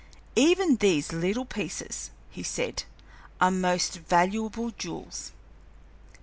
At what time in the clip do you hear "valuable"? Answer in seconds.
3.99-4.71